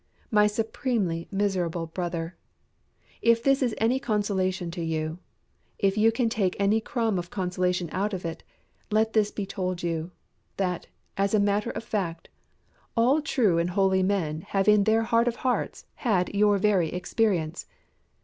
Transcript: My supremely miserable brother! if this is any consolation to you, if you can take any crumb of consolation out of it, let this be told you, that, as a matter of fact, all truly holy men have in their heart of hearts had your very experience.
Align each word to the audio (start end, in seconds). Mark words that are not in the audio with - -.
My 0.31 0.47
supremely 0.47 1.27
miserable 1.29 1.85
brother! 1.85 2.35
if 3.21 3.43
this 3.43 3.61
is 3.61 3.75
any 3.77 3.99
consolation 3.99 4.71
to 4.71 4.81
you, 4.83 5.19
if 5.77 5.95
you 5.95 6.11
can 6.11 6.27
take 6.27 6.55
any 6.59 6.81
crumb 6.81 7.19
of 7.19 7.29
consolation 7.29 7.87
out 7.91 8.11
of 8.11 8.25
it, 8.25 8.41
let 8.89 9.13
this 9.13 9.29
be 9.29 9.45
told 9.45 9.83
you, 9.83 10.09
that, 10.57 10.87
as 11.17 11.35
a 11.35 11.39
matter 11.39 11.69
of 11.69 11.83
fact, 11.83 12.29
all 12.97 13.21
truly 13.21 13.67
holy 13.67 14.01
men 14.01 14.41
have 14.41 14.67
in 14.67 14.85
their 14.85 15.03
heart 15.03 15.27
of 15.27 15.35
hearts 15.35 15.85
had 15.97 16.33
your 16.33 16.57
very 16.57 16.89
experience. 16.91 17.67